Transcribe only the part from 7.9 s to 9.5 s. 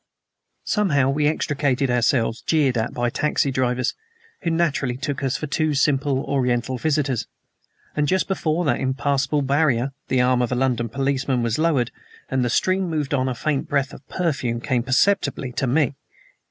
and just before that impassable